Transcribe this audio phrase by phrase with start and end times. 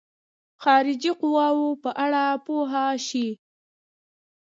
[0.63, 2.71] خارجي قواوو په اړه پوه
[3.07, 3.27] شي.